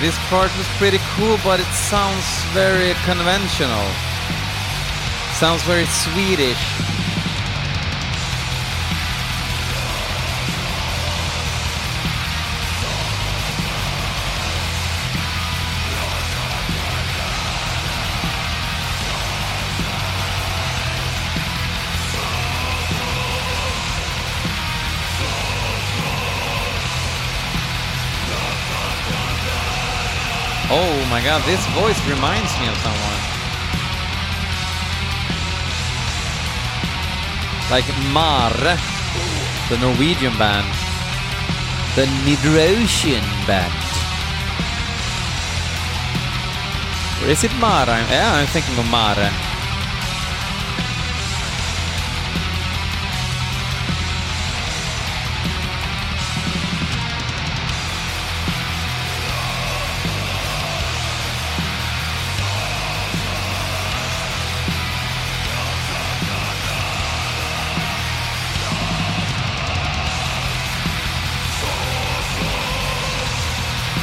This 0.00 0.16
part 0.28 0.50
was 0.56 0.66
pretty 0.78 0.98
cool, 1.16 1.38
but 1.44 1.60
it 1.60 1.70
sounds 1.72 2.24
very 2.52 2.94
conventional. 3.04 3.86
Sounds 5.34 5.62
very 5.62 5.86
Swedish. 5.86 6.99
My 31.20 31.26
god, 31.26 31.44
this 31.44 31.60
voice 31.76 32.00
reminds 32.08 32.50
me 32.58 32.66
of 32.66 32.76
someone. 32.80 33.20
Like 37.68 37.84
Mare, 38.16 38.78
the 39.68 39.76
Norwegian 39.84 40.32
band. 40.38 40.66
The 41.94 42.06
Nidrosian 42.24 43.20
band. 43.46 43.74
Or 47.22 47.28
is 47.28 47.44
it 47.44 47.52
Mare? 47.60 47.90
I'm- 47.90 48.08
Yeah, 48.08 48.32
I'm 48.36 48.46
thinking 48.46 48.78
of 48.78 48.88
Mare. 48.90 49.49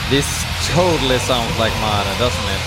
This 0.10 0.46
totally 0.72 1.17
sounds 1.20 1.52
like 1.60 1.74
Mare, 1.82 2.15
doesn't 2.17 2.48
it? 2.48 2.62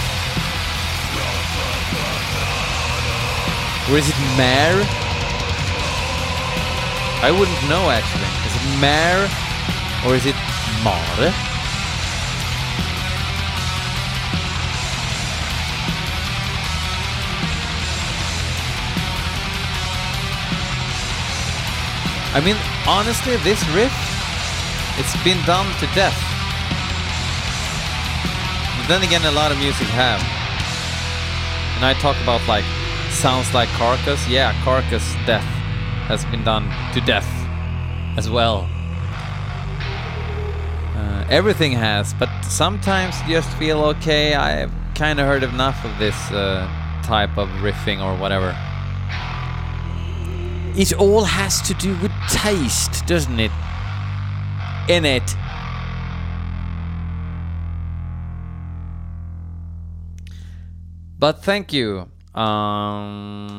Or 3.88 3.96
is 3.96 4.08
it 4.10 4.16
Mare? 4.36 4.84
I 7.22 7.30
wouldn't 7.32 7.68
know 7.68 7.88
actually. 7.88 8.28
Is 8.44 8.54
it 8.54 8.80
Mare 8.80 9.24
or 10.06 10.14
is 10.14 10.26
it 10.26 10.36
Mare? 10.84 11.32
I 22.32 22.40
mean, 22.44 22.56
honestly, 22.86 23.38
this 23.38 23.66
riff, 23.70 23.92
it's 24.98 25.16
been 25.24 25.42
done 25.46 25.66
to 25.80 25.86
death. 25.94 26.29
Then 28.90 29.04
again, 29.04 29.24
a 29.24 29.30
lot 29.30 29.52
of 29.52 29.58
music 29.58 29.86
have. 29.86 30.20
And 31.76 31.84
I 31.84 31.94
talk 32.00 32.20
about 32.24 32.44
like 32.48 32.64
sounds 33.12 33.54
like 33.54 33.68
Carcass. 33.68 34.26
Yeah, 34.26 34.52
Carcass 34.64 35.14
death 35.26 35.44
has 36.08 36.24
been 36.24 36.42
done 36.42 36.64
to 36.94 37.00
death 37.02 37.28
as 38.18 38.28
well. 38.28 38.68
Uh, 40.96 41.24
everything 41.30 41.70
has, 41.70 42.14
but 42.14 42.28
sometimes 42.42 43.14
you 43.28 43.34
just 43.36 43.56
feel 43.58 43.80
okay. 43.94 44.34
I've 44.34 44.72
kind 44.96 45.20
of 45.20 45.26
heard 45.28 45.44
enough 45.44 45.84
of 45.84 45.96
this 46.00 46.16
uh, 46.32 46.66
type 47.04 47.38
of 47.38 47.48
riffing 47.62 48.02
or 48.02 48.20
whatever. 48.20 48.56
It 50.76 50.92
all 50.94 51.22
has 51.22 51.62
to 51.62 51.74
do 51.74 51.96
with 52.02 52.10
taste, 52.28 53.06
doesn't 53.06 53.38
it? 53.38 53.52
In 54.88 55.04
it. 55.04 55.36
But 61.20 61.44
thank 61.44 61.72
you. 61.74 62.08
Um, 62.34 63.52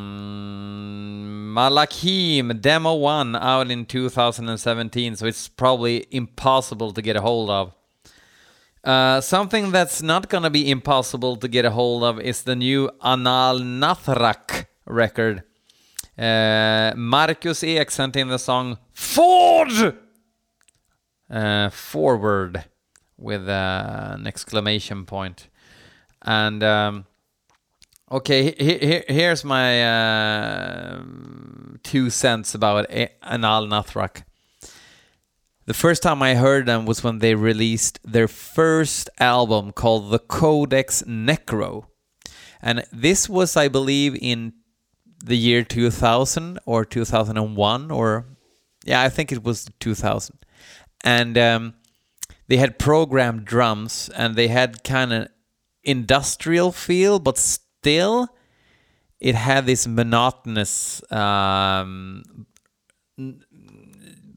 Malakhim 1.56 2.60
Demo 2.60 2.95
1 2.95 3.36
out 3.36 3.69
in 3.69 3.86
2017, 3.86 5.15
so 5.15 5.28
it's 5.28 5.47
probably 5.47 6.08
impossible 6.10 6.91
to 6.91 7.04
get 7.04 7.15
a 7.15 7.21
hold 7.21 7.52
of. 7.52 7.76
Uh, 8.84 9.21
something 9.21 9.69
that's 9.69 10.02
not 10.02 10.28
gonna 10.28 10.50
be 10.50 10.71
impossible 10.71 11.36
to 11.36 11.47
get 11.47 11.63
a 11.63 11.69
hold 11.69 12.04
of 12.04 12.19
is 12.19 12.41
the 12.41 12.56
new 12.56 12.89
Anaal 13.04 13.62
Nathrakh 13.62 14.65
record. 14.88 15.43
Uh, 16.17 16.93
Marcus 16.95 17.63
Ek 17.63 17.91
sent 17.91 18.15
in 18.15 18.30
the 18.30 18.39
song 18.39 18.80
Ford! 18.91 20.00
Uh, 21.30 21.69
forward 21.69 22.65
with 23.17 23.47
an 23.47 24.26
exclamation 24.26 25.06
point. 25.06 25.47
And 26.24 26.63
um, 26.63 27.06
okay, 28.12 28.52
he- 28.58 28.78
he- 28.78 29.13
here's 29.13 29.43
my 29.43 29.84
uh, 29.84 31.04
two 31.84 32.10
cents 32.10 32.54
about 32.54 32.89
Anaal 32.89 33.67
Nathrakh. 33.67 34.24
The 35.65 35.74
first 35.74 36.04
time 36.04 36.21
I 36.21 36.36
heard 36.36 36.65
them 36.65 36.86
was 36.86 37.04
when 37.04 37.19
they 37.19 37.36
released 37.36 38.00
their 38.04 38.28
first 38.28 39.10
album 39.19 39.71
called 39.71 40.12
The 40.12 40.19
Codex 40.19 41.04
Necro. 41.04 41.86
And 42.62 42.84
this 42.91 43.30
was, 43.30 43.56
I 43.56 43.67
believe, 43.67 44.17
in 44.19 44.54
the 45.24 45.38
year 45.38 45.63
2000 45.63 46.60
or 46.65 46.84
2001 46.84 47.91
or 47.91 48.26
yeah 48.84 49.04
i 49.04 49.08
think 49.08 49.32
it 49.32 49.43
was 49.43 49.67
2000 49.80 50.36
and 51.04 51.38
um, 51.38 51.76
they 52.47 52.58
had 52.58 52.80
programmed 52.80 53.45
drums 53.45 54.10
and 54.15 54.36
they 54.36 54.47
had 54.47 54.84
kind 54.84 55.13
of 55.13 55.28
industrial 55.84 56.71
feel 56.71 57.19
but 57.19 57.38
still 57.82 58.30
it 59.20 59.36
had 59.36 59.65
this 59.65 59.88
monotonous 59.88 61.02
um, 61.12 62.46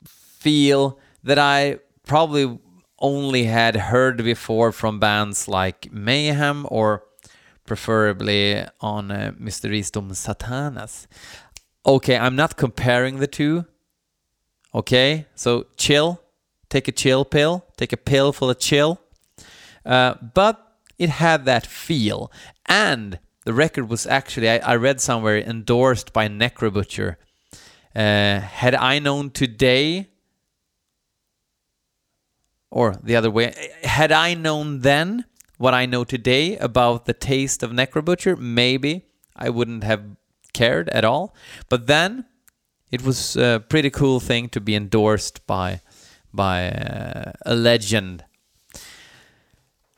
feel 0.07 0.99
that 1.23 1.39
i 1.39 1.79
probably 2.07 2.59
only 2.99 3.45
had 3.45 3.77
heard 3.77 4.17
before 4.25 4.73
from 4.73 4.99
bands 4.99 5.47
like 5.47 5.93
mayhem 5.93 6.67
or 6.71 7.05
preferably 7.67 8.65
on 8.81 9.11
uh, 9.11 9.33
Mysteriis 9.41 9.91
Dom 9.91 10.11
Sathanas. 10.11 11.07
Okay, 11.87 12.17
I'm 12.17 12.37
not 12.37 12.57
comparing 12.57 13.19
the 13.19 13.27
two. 13.27 13.65
Okay, 14.75 15.27
so 15.35 15.67
chill, 15.77 16.21
take 16.69 16.89
a 16.89 16.93
chill 16.93 17.25
pill, 17.25 17.65
take 17.77 17.93
a 17.93 17.97
pill 17.97 18.33
full 18.33 18.51
of 18.51 18.59
chill. 18.59 19.01
Uh, 19.85 20.15
but 20.35 20.79
it 20.99 21.11
had 21.11 21.45
that 21.45 21.67
feel, 21.67 22.31
and 22.67 23.19
the 23.45 23.53
record 23.53 23.89
was 23.89 24.07
actually 24.07 24.51
I, 24.51 24.59
I 24.59 24.77
read 24.77 25.01
somewhere 25.01 25.39
endorsed 25.39 26.13
by 26.13 26.29
Necrobutcher. 26.29 27.17
Uh, 27.95 28.41
had 28.41 28.75
I 28.75 28.99
known 28.99 29.31
today, 29.31 30.09
or 32.71 32.97
the 33.03 33.15
other 33.15 33.31
way, 33.31 33.55
had 33.85 34.11
I 34.11 34.35
known 34.35 34.81
then 34.81 35.27
what 35.59 35.75
I 35.75 35.87
know 35.87 36.03
today 36.03 36.57
about 36.57 37.07
the 37.07 37.13
taste 37.13 37.63
of 37.63 37.71
Necrobutcher, 37.71 38.37
maybe 38.37 39.07
I 39.37 39.51
wouldn't 39.51 39.85
have 39.85 40.03
cared 40.53 40.89
at 40.89 41.05
all. 41.05 41.35
But 41.69 41.87
then 41.87 42.25
it 42.91 43.03
was 43.03 43.37
a 43.37 43.63
pretty 43.69 43.91
cool 43.91 44.21
thing 44.21 44.49
to 44.51 44.61
be 44.61 44.75
endorsed 44.75 45.47
by 45.47 45.81
by 46.33 46.69
uh, 46.71 47.33
a 47.47 47.55
legend. 47.55 48.25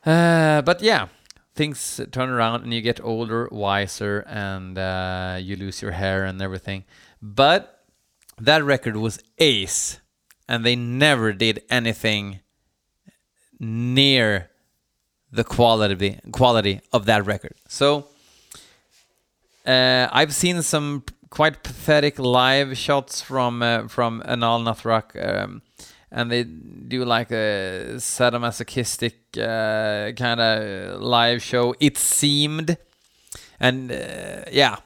Uh, 0.05 0.61
but 0.63 0.83
yeah, 0.83 1.09
things 1.57 2.01
turn 2.13 2.29
around 2.29 2.63
and 2.63 2.73
you 2.73 2.81
get 2.81 3.01
older, 3.03 3.49
wiser, 3.51 4.25
and 4.29 4.79
uh, 4.79 5.39
you 5.41 5.57
lose 5.57 5.83
your 5.83 5.93
hair 5.93 6.25
and 6.25 6.41
everything. 6.41 6.85
But 7.21 7.83
that 8.39 8.63
record 8.63 8.97
was 8.97 9.19
ace, 9.39 10.01
and 10.49 10.65
they 10.65 10.77
never 10.77 11.33
did 11.33 11.63
anything 11.71 12.41
near 13.59 14.51
the 15.33 15.45
quality 15.45 16.19
quality 16.31 16.81
of 16.93 17.07
that 17.07 17.25
record. 17.27 17.55
So 17.69 18.07
uh, 19.67 20.09
I've 20.13 20.35
seen 20.35 20.63
some 20.63 21.05
quite 21.31 21.63
pathetic 21.63 22.19
live 22.19 22.77
shots 22.77 23.21
from 23.21 23.63
uh, 23.63 23.89
from 23.89 24.23
Anaal 24.23 24.63
Nathrakh, 24.63 25.11
um, 25.17 25.63
and 26.11 26.31
they 26.31 26.45
do 26.45 27.05
like 27.05 27.31
a 27.31 27.97
sadomasochistic 27.97 29.15
uh, 29.39 30.13
kind 30.13 30.41
of 30.41 31.01
live 31.03 31.43
show. 31.43 31.75
It 31.81 31.99
seemed, 31.99 32.77
and 33.59 33.91
uh, 33.91 34.45
yeah, 34.53 34.77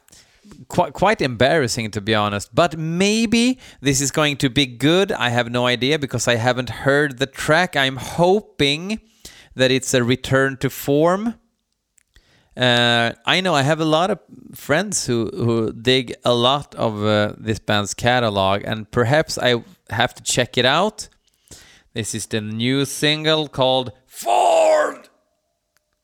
quite 0.68 0.92
quite 0.92 1.20
embarrassing 1.20 1.90
to 1.92 2.00
be 2.00 2.14
honest. 2.14 2.54
But 2.54 2.78
maybe 2.78 3.58
this 3.80 4.00
is 4.00 4.10
going 4.10 4.36
to 4.38 4.50
be 4.50 4.66
good. 4.66 5.12
I 5.12 5.28
have 5.30 5.50
no 5.50 5.66
idea 5.66 5.98
because 5.98 6.26
I 6.28 6.36
haven't 6.36 6.70
heard 6.70 7.18
the 7.18 7.26
track. 7.26 7.76
I'm 7.76 7.96
hoping 7.96 9.00
that 9.54 9.70
it's 9.70 9.92
a 9.94 10.02
return 10.02 10.56
to 10.58 10.70
form. 10.70 11.34
Uh, 12.56 13.12
I 13.24 13.40
know 13.40 13.54
I 13.54 13.62
have 13.62 13.80
a 13.80 13.84
lot 13.84 14.10
of 14.10 14.18
friends 14.54 15.06
who, 15.06 15.30
who 15.32 15.72
dig 15.72 16.14
a 16.24 16.34
lot 16.34 16.74
of 16.74 17.04
uh, 17.04 17.34
this 17.38 17.58
band's 17.58 17.94
catalog, 17.94 18.62
and 18.64 18.90
perhaps 18.90 19.38
I 19.38 19.62
have 19.92 20.14
to 20.14 20.22
check 20.22 20.56
it 20.56 20.64
out. 20.64 21.08
This 21.92 22.14
is 22.14 22.26
the 22.26 22.40
new 22.40 22.84
single 22.84 23.48
called 23.48 23.92
Ford 24.06 25.08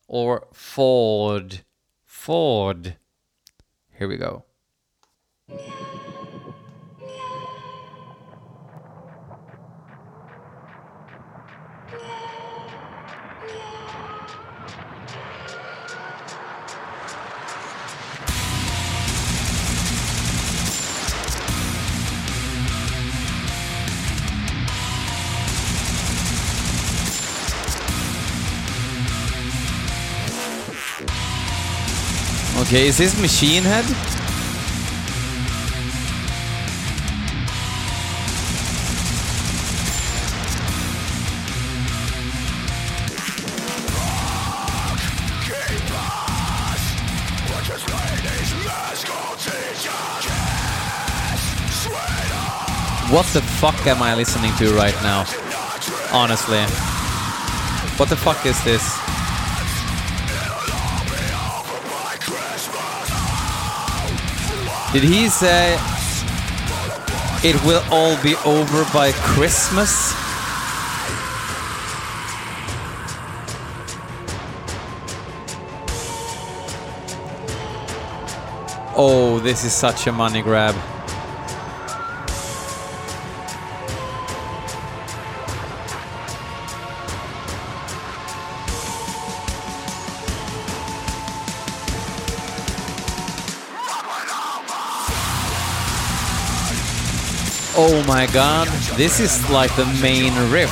or 0.08 0.48
Ford. 0.52 1.62
Ford. 2.04 2.96
Here 3.98 4.08
we 4.08 4.16
go. 4.16 4.44
Okay, 32.66 32.88
is 32.88 32.98
this 32.98 33.16
Machine 33.20 33.62
Head? 33.62 33.84
What 53.12 53.26
the 53.26 53.42
fuck 53.42 53.86
am 53.86 54.02
I 54.02 54.16
listening 54.16 54.52
to 54.56 54.74
right 54.74 54.92
now? 55.04 55.20
Honestly. 56.12 56.64
What 57.96 58.08
the 58.08 58.16
fuck 58.16 58.44
is 58.44 58.60
this? 58.64 59.05
Did 64.96 65.04
he 65.04 65.28
say 65.28 65.74
it 67.44 67.62
will 67.66 67.82
all 67.92 68.16
be 68.22 68.34
over 68.46 68.82
by 68.94 69.12
Christmas? 69.12 70.14
Oh, 78.96 79.38
this 79.44 79.64
is 79.64 79.74
such 79.74 80.06
a 80.06 80.12
money 80.12 80.40
grab. 80.40 80.74
Oh 97.78 98.02
my 98.06 98.26
god, 98.32 98.68
this 98.96 99.20
is 99.20 99.50
like 99.50 99.74
the 99.76 99.84
main 100.00 100.32
riff. 100.50 100.70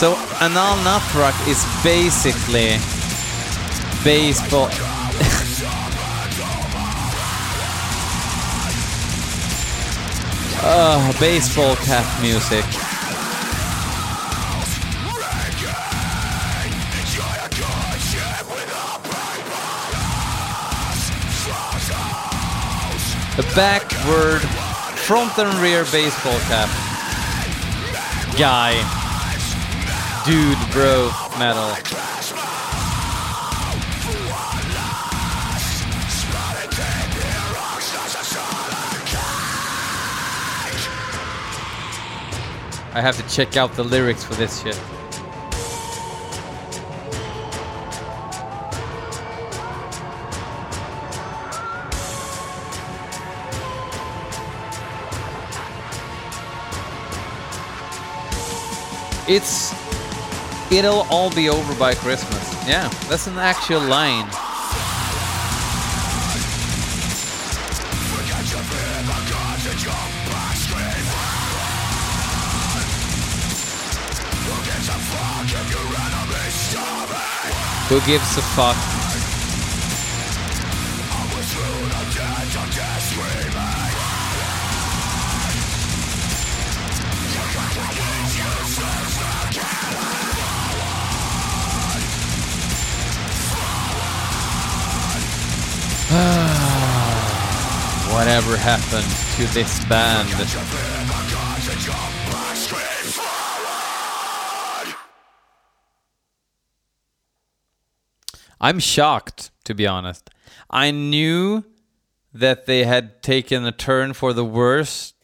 So 0.00 0.14
Anaal 0.44 0.76
Nathrakh 0.84 1.48
is 1.48 1.64
basically 1.82 2.76
baseball. 4.04 4.68
uh, 10.62 11.12
baseball 11.20 11.74
cap 11.76 12.20
music. 12.20 12.89
A 23.40 23.42
backward 23.54 24.42
front 25.00 25.38
and 25.38 25.50
rear 25.62 25.86
baseball 25.90 26.38
cap. 26.40 26.68
Guy. 28.38 28.74
Dude, 30.26 30.58
bro, 30.72 31.10
metal. 31.38 31.70
I 42.92 43.00
have 43.00 43.16
to 43.16 43.34
check 43.34 43.56
out 43.56 43.72
the 43.72 43.84
lyrics 43.84 44.22
for 44.22 44.34
this 44.34 44.62
shit. 44.62 44.78
It's 59.32 59.72
it'll 60.72 61.06
all 61.08 61.30
be 61.32 61.48
over 61.50 61.72
by 61.76 61.94
Christmas. 61.94 62.52
Yeah, 62.66 62.88
that's 63.08 63.28
an 63.28 63.38
actual 63.38 63.80
line. 63.80 64.26
Who 77.88 78.00
gives 78.00 78.36
a 78.36 78.42
fuck? 78.42 78.99
Whatever 98.20 98.58
happened 98.58 99.08
to 99.36 99.54
this 99.54 99.82
band? 99.86 100.28
I'm 108.60 108.78
shocked, 108.78 109.50
to 109.64 109.72
be 109.72 109.86
honest. 109.86 110.28
I 110.68 110.90
knew 110.90 111.64
that 112.34 112.66
they 112.66 112.84
had 112.84 113.22
taken 113.22 113.64
a 113.64 113.72
turn 113.72 114.12
for 114.12 114.34
the 114.34 114.44
worse 114.44 115.14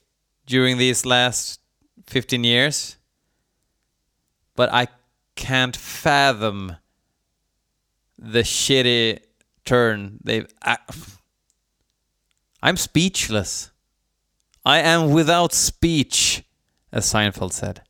during 0.46 0.78
these 0.78 1.04
last 1.04 1.60
15 2.06 2.44
years, 2.44 2.96
but 4.54 4.72
I 4.72 4.88
can't 5.34 5.76
fathom 5.76 6.76
the 8.18 8.40
shitty 8.40 9.18
turn 9.66 10.18
they've. 10.24 10.46
I'm 12.62 12.76
speechless. 12.76 13.70
I 14.64 14.78
am 14.78 15.10
without 15.10 15.52
speech, 15.52 16.44
as 16.90 17.06
Seinfeld 17.06 17.52
said. 17.52 17.82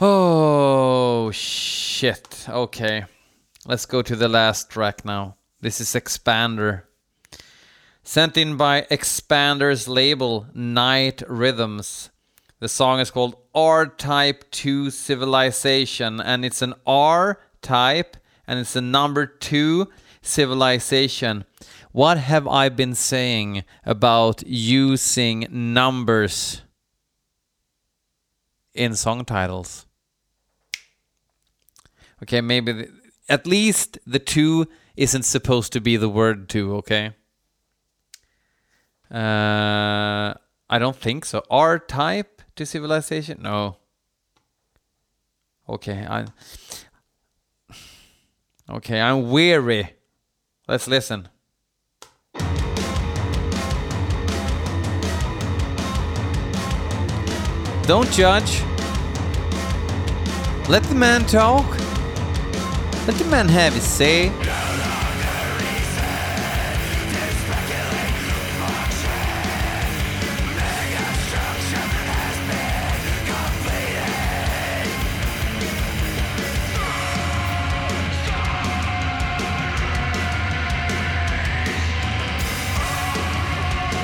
Oh, 0.00 1.30
shit. 1.30 2.46
Okay. 2.48 3.04
Let's 3.66 3.86
go 3.86 4.02
to 4.02 4.16
the 4.16 4.28
last 4.28 4.70
track 4.70 5.04
now. 5.04 5.36
This 5.60 5.80
is 5.80 5.88
Expander. 5.88 6.82
Sent 8.02 8.36
in 8.36 8.56
by 8.56 8.82
Expander's 8.90 9.86
label, 9.88 10.46
Night 10.54 11.22
Rhythms. 11.28 12.10
The 12.60 12.68
song 12.68 13.00
is 13.00 13.10
called 13.10 13.36
R 13.54 13.86
Type 13.86 14.50
2 14.50 14.90
Civilization, 14.90 16.20
and 16.20 16.44
it's 16.44 16.62
an 16.62 16.74
R 16.86 17.40
type, 17.62 18.16
and 18.46 18.58
it's 18.58 18.76
a 18.76 18.80
number 18.80 19.26
2 19.26 19.88
civilization. 20.22 21.44
What 21.92 22.18
have 22.18 22.46
I 22.46 22.68
been 22.68 22.94
saying 22.94 23.64
about 23.84 24.46
using 24.46 25.46
numbers 25.50 26.62
in 28.74 28.94
song 28.94 29.24
titles? 29.24 29.86
Okay, 32.22 32.40
maybe 32.40 32.72
the, 32.72 32.88
at 33.28 33.44
least 33.44 33.98
the 34.06 34.20
two 34.20 34.68
isn't 34.94 35.24
supposed 35.24 35.72
to 35.72 35.80
be 35.80 35.96
the 35.96 36.08
word 36.08 36.48
two, 36.48 36.76
okay? 36.76 37.14
Uh, 39.10 40.34
I 40.68 40.78
don't 40.78 40.96
think 40.96 41.24
so. 41.24 41.42
R 41.50 41.80
type 41.80 42.42
to 42.54 42.64
civilization? 42.66 43.42
No. 43.42 43.78
Okay, 45.68 46.06
I. 46.08 46.26
Okay, 48.68 49.00
I'm 49.00 49.30
weary. 49.30 49.94
Let's 50.68 50.86
listen. 50.86 51.28
Don't 57.90 58.12
judge. 58.12 58.62
Let 60.68 60.84
the 60.84 60.94
man 60.94 61.26
talk. 61.26 61.68
Let 63.08 63.16
the 63.16 63.24
man 63.28 63.48
have 63.48 63.72
his 63.72 63.82
say. 63.82 64.28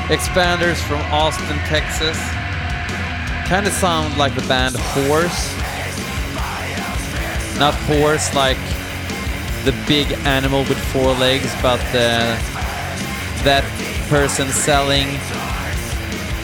Expanders 0.08 0.82
from 0.88 1.00
Austin, 1.12 1.58
Texas. 1.68 2.35
Kind 3.48 3.68
of 3.68 3.72
sound 3.72 4.18
like 4.18 4.34
the 4.34 4.44
band 4.48 4.74
Whores. 4.74 5.56
Not 7.60 7.74
horse 7.74 8.34
like 8.34 8.58
the 9.64 9.70
big 9.86 10.10
animal 10.26 10.64
with 10.64 10.78
four 10.92 11.14
legs, 11.14 11.54
but 11.62 11.80
uh, 11.94 12.34
that 13.44 13.62
person 14.08 14.48
selling 14.48 15.06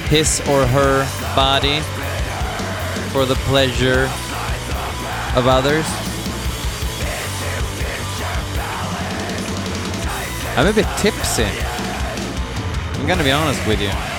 his 0.06 0.40
or 0.48 0.64
her 0.64 1.04
body 1.34 1.80
for 3.10 3.26
the 3.26 3.34
pleasure 3.46 4.04
of 5.34 5.48
others. 5.48 5.86
I'm 10.56 10.68
a 10.68 10.72
bit 10.72 10.86
tipsy. 10.98 11.48
I'm 12.94 13.08
gonna 13.08 13.24
be 13.24 13.32
honest 13.32 13.66
with 13.66 13.80
you. 13.80 14.11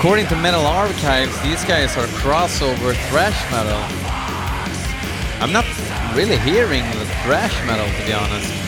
According 0.00 0.28
to 0.28 0.36
Metal 0.36 0.66
Archives, 0.66 1.38
these 1.42 1.62
guys 1.66 1.94
are 1.98 2.06
crossover 2.06 2.94
thrash 3.10 3.38
metal. 3.52 3.76
I'm 5.42 5.52
not 5.52 5.66
really 6.16 6.38
hearing 6.38 6.84
the 6.92 7.04
thrash 7.22 7.54
metal 7.66 7.84
to 7.84 8.06
be 8.06 8.14
honest. 8.14 8.59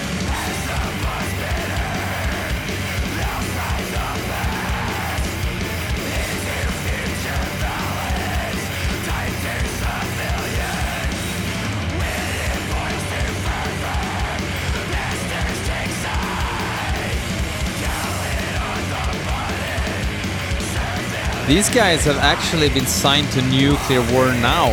These 21.53 21.69
guys 21.69 22.03
have 22.07 22.17
actually 22.17 22.71
been 22.71 22.87
signed 22.87 23.31
to 23.33 23.43
Nuclear 23.43 24.01
War 24.11 24.33
Now. 24.41 24.71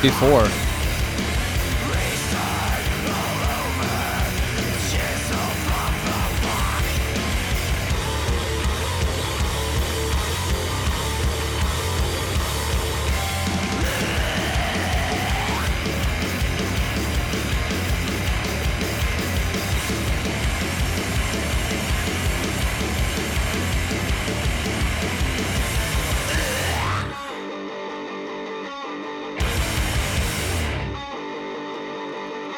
Before. 0.00 0.63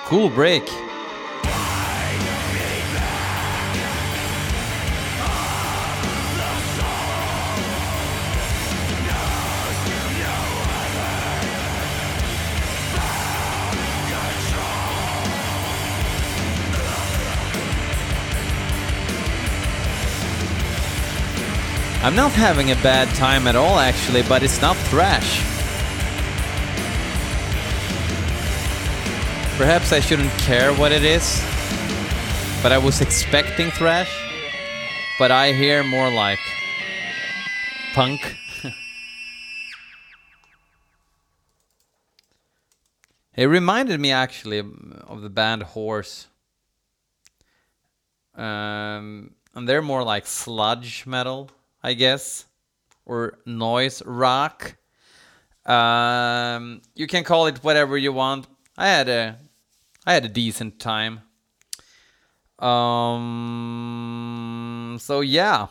Cool 0.07 0.31
break. 0.31 0.63
I'm 22.01 22.15
not 22.15 22.31
having 22.31 22.71
a 22.71 22.77
bad 22.77 23.13
time 23.17 23.49
at 23.49 23.57
all 23.57 23.81
actually, 23.81 24.23
but 24.23 24.45
it's 24.45 24.61
not 24.63 24.77
thrash. 24.77 25.56
Perhaps 29.57 29.91
I 29.91 30.01
shouldn't 30.01 30.33
care 30.33 30.75
what 30.75 30.93
it 30.93 31.03
is, 31.03 31.43
but 32.63 32.73
I 32.73 32.79
was 32.79 33.01
expecting 33.01 33.71
thrash, 33.71 34.15
but 35.19 35.31
I 35.31 35.53
hear 35.53 35.83
more 35.83 36.11
like 36.11 36.39
punk. 37.95 38.37
it 43.35 43.47
reminded 43.47 43.99
me 43.99 44.13
actually 44.13 44.59
of 44.59 45.23
the 45.23 45.31
band 45.31 45.63
Whores. 45.63 46.27
Um, 48.35 49.31
and 49.55 49.67
they're 49.67 49.81
more 49.81 50.03
like 50.05 50.27
sludge 50.27 51.07
metal, 51.07 51.51
I 51.83 51.95
guess, 51.95 52.45
or 53.07 53.39
noise 53.47 54.03
rock. 54.05 54.77
Um, 55.65 56.83
you 56.95 57.07
can 57.07 57.25
call 57.25 57.47
it 57.47 57.65
whatever 57.65 57.97
you 57.97 58.13
want. 58.13 58.47
I 58.77 58.89
had 58.89 59.09
a 59.09 59.39
I 60.07 60.15
had 60.15 60.25
a 60.25 60.29
decent 60.29 60.79
time. 60.79 61.23
Um. 62.61 63.57
So 65.01 65.21
yeah, 65.21 65.67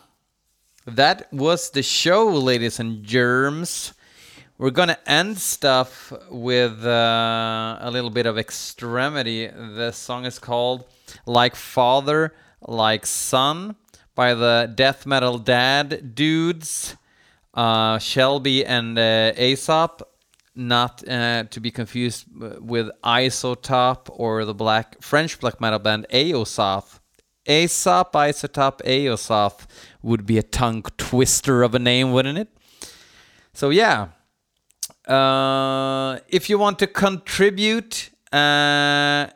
that 0.86 1.32
was 1.34 1.71
the 1.71 1.82
show, 1.82 2.28
ladies 2.28 2.80
and 2.80 3.02
germs. 3.04 3.93
We're 4.58 4.71
gonna 4.71 4.98
end 5.08 5.38
stuff 5.38 6.12
with 6.30 6.86
uh, 6.86 7.78
a 7.80 7.89
little 7.91 8.10
bit 8.10 8.26
of 8.26 8.38
extremity. 8.38 9.48
The 9.48 9.91
song 9.91 10.26
is 10.26 10.38
called 10.38 10.86
"Like 11.26 11.56
Father, 11.56 12.36
Like 12.62 13.06
Son" 13.06 13.78
by 14.15 14.34
the 14.34 14.71
death 14.74 15.06
metal 15.06 15.38
dad 15.38 16.13
dudes, 16.13 16.95
uh, 17.54 18.00
Shelby 18.00 18.65
and 18.65 19.00
uh, 19.00 19.32
Aesop 19.38 20.08
not 20.56 21.08
uh, 21.08 21.44
to 21.50 21.60
be 21.60 21.72
confused 21.72 22.26
with 22.60 22.89
Isotop 23.04 24.08
or 24.10 24.46
the 24.46 24.54
black 24.54 25.02
French 25.02 25.39
black 25.39 25.60
metal 25.60 25.80
band 25.80 26.06
Aesop. 26.12 26.86
Aesop, 27.48 28.13
Isotop, 28.13 28.82
Aesop 28.86 29.62
would 30.02 30.26
be 30.26 30.38
a 30.38 30.44
tongue 30.44 30.84
twister 30.98 31.62
of 31.63 31.76
a 31.76 31.80
name, 31.80 32.12
wouldn't 32.12 32.38
it? 32.38 32.50
So 33.54 33.70
yeah, 33.70 34.08
uh, 35.08 36.20
if 36.28 36.50
you 36.50 36.58
want 36.58 36.80
to 36.80 36.88
contribute, 36.88 38.10
uh, 38.32 39.28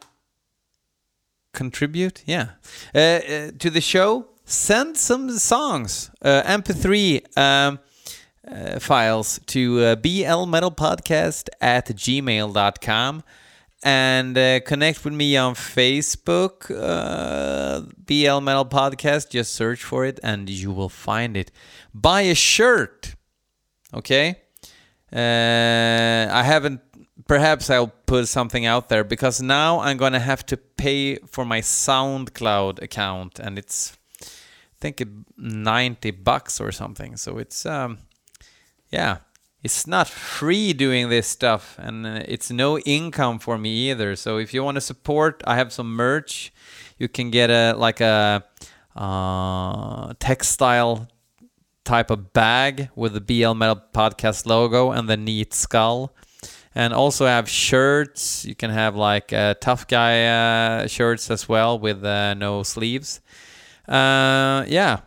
contribute, 1.53 2.23
yeah, 2.25 2.49
uh, 2.95 2.97
uh, 2.97 3.51
to 3.59 3.69
the 3.69 3.81
show, 3.81 4.27
send 4.45 4.97
some 4.97 5.29
songs, 5.37 6.09
uh, 6.21 6.41
MP3. 6.43 7.37
Um, 7.37 7.79
uh, 8.51 8.79
files 8.79 9.39
to 9.47 9.79
uh, 9.79 9.95
blmetalpodcast 9.95 11.49
at 11.61 11.87
gmail.com 11.87 13.23
and 13.83 14.37
uh, 14.37 14.59
connect 14.61 15.05
with 15.05 15.13
me 15.13 15.37
on 15.37 15.55
Facebook, 15.55 16.69
uh, 16.69 17.81
BL 17.97 18.41
Metal 18.41 18.65
Podcast. 18.65 19.29
Just 19.29 19.53
search 19.53 19.83
for 19.83 20.05
it 20.05 20.19
and 20.21 20.49
you 20.49 20.71
will 20.71 20.89
find 20.89 21.37
it. 21.37 21.51
Buy 21.93 22.21
a 22.21 22.35
shirt, 22.35 23.15
okay? 23.93 24.41
Uh, 25.11 26.27
I 26.31 26.43
haven't. 26.43 26.81
Perhaps 27.27 27.69
I'll 27.69 27.93
put 28.05 28.27
something 28.27 28.65
out 28.65 28.89
there 28.89 29.03
because 29.03 29.41
now 29.41 29.79
I'm 29.79 29.97
gonna 29.97 30.19
have 30.19 30.45
to 30.47 30.57
pay 30.57 31.17
for 31.17 31.45
my 31.45 31.61
SoundCloud 31.61 32.81
account, 32.81 33.39
and 33.39 33.59
it's 33.59 33.97
I 34.21 34.77
think 34.81 35.03
90 35.37 36.11
bucks 36.11 36.59
or 36.59 36.71
something. 36.71 37.17
So 37.17 37.37
it's 37.37 37.65
um 37.67 37.99
yeah, 38.89 39.17
it's 39.63 39.85
not 39.85 40.07
free 40.07 40.73
doing 40.73 41.09
this 41.09 41.27
stuff, 41.27 41.77
and 41.79 42.05
uh, 42.05 42.23
it's 42.27 42.49
no 42.49 42.79
income 42.79 43.39
for 43.39 43.57
me 43.57 43.91
either. 43.91 44.15
So 44.15 44.37
if 44.37 44.53
you 44.53 44.63
want 44.63 44.75
to 44.75 44.81
support, 44.81 45.43
I 45.45 45.55
have 45.55 45.73
some 45.73 45.93
merch. 45.93 46.53
You 46.97 47.07
can 47.07 47.29
get 47.29 47.49
a 47.49 47.73
like 47.73 48.01
a 48.01 48.43
uh, 48.95 50.13
textile 50.19 51.07
type 51.83 52.09
of 52.11 52.33
bag 52.33 52.89
with 52.95 53.13
the 53.13 53.21
BL 53.21 53.53
Metal 53.53 53.81
Podcast 53.93 54.45
logo 54.45 54.91
and 54.91 55.09
the 55.09 55.17
neat 55.17 55.53
skull. 55.53 56.15
And 56.75 56.93
also 56.93 57.25
have 57.25 57.49
shirts. 57.49 58.45
You 58.45 58.55
can 58.55 58.69
have 58.69 58.95
like 58.95 59.33
uh, 59.33 59.55
tough 59.59 59.87
guy 59.87 60.25
uh, 60.25 60.87
shirts 60.87 61.31
as 61.31 61.49
well 61.49 61.79
with 61.79 62.05
uh, 62.05 62.35
no 62.35 62.63
sleeves. 62.63 63.21
Uh, 63.87 64.63
yeah, 64.67 64.99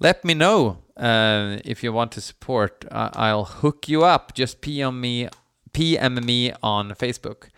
let 0.00 0.24
me 0.24 0.34
know 0.34 0.78
uh, 0.96 1.58
if 1.64 1.82
you 1.82 1.92
want 1.92 2.12
to 2.12 2.20
support. 2.20 2.84
I'll 2.90 3.44
hook 3.44 3.88
you 3.88 4.04
up. 4.04 4.34
Just 4.34 4.60
PM 4.60 5.00
me, 5.00 5.28
PM 5.72 6.14
me 6.24 6.52
on 6.62 6.90
Facebook. 6.92 7.48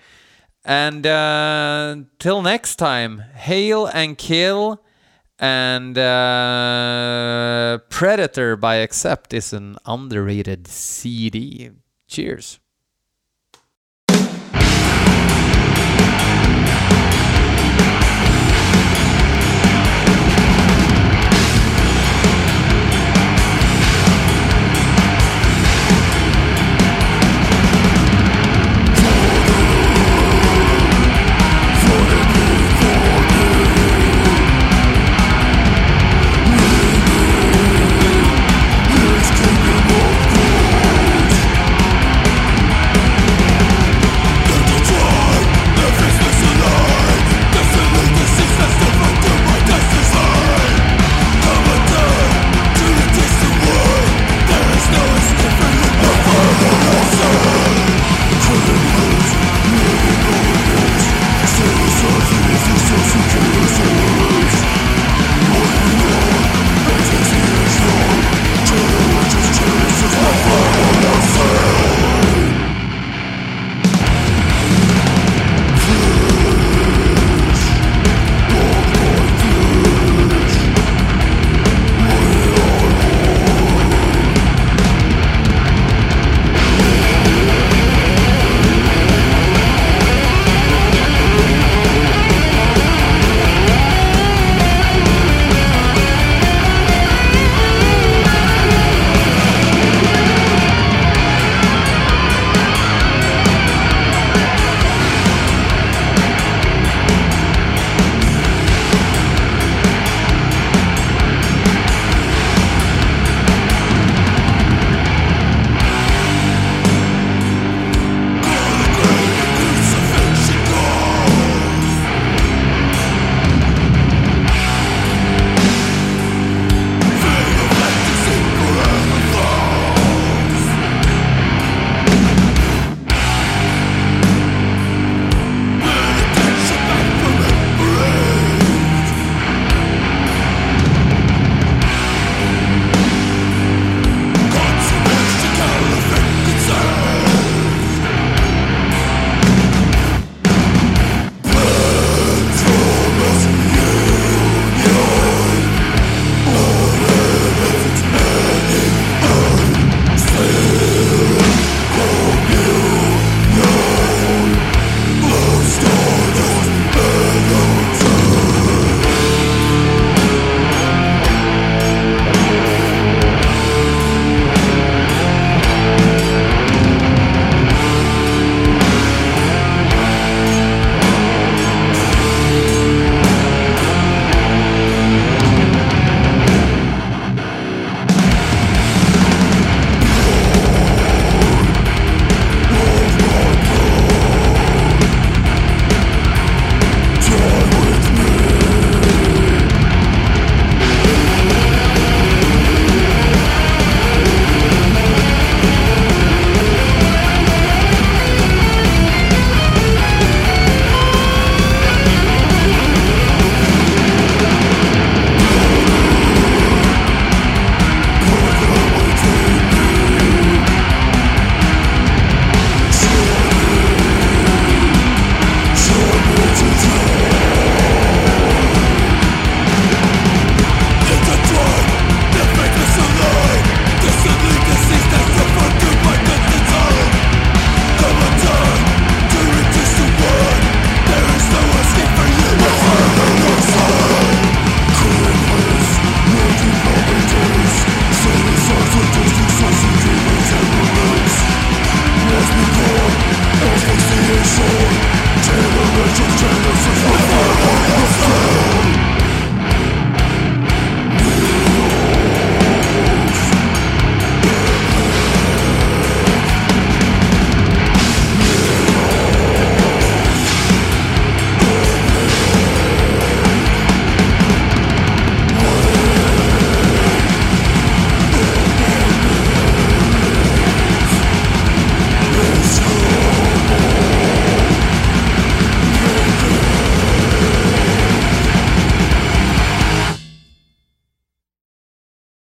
And 0.65 1.07
uh, 1.07 1.97
till 2.19 2.43
next 2.43 2.77
time, 2.77 3.23
hail 3.35 3.87
and 3.87 4.17
kill. 4.17 4.83
And 5.39 5.99
uh, 5.99 7.79
Predator 7.91 8.57
by 8.57 8.77
Accept 8.77 9.35
is 9.35 9.53
an 9.53 9.77
underrated 9.85 10.67
CD. 10.69 11.71
Cheers. 12.07 12.61